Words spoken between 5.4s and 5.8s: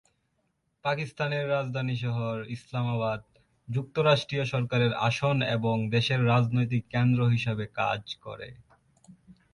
এবং